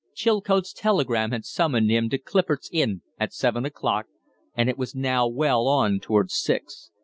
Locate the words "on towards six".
5.67-6.89